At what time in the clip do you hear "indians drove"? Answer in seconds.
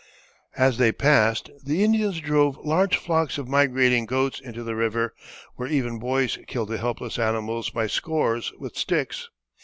1.83-2.57